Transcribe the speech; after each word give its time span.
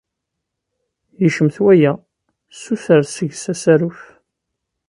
Yecmet 1.23 1.55
waya. 1.63 1.93
Ssuter 2.53 3.01
seg-s 3.15 3.43
asaruf. 3.53 4.01